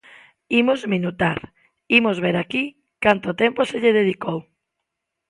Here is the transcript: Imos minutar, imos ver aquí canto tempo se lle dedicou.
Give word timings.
Imos 0.61 0.79
minutar, 0.93 1.39
imos 1.99 2.17
ver 2.25 2.35
aquí 2.39 2.63
canto 3.05 3.29
tempo 3.41 3.61
se 3.69 3.77
lle 3.81 3.97
dedicou. 3.99 4.37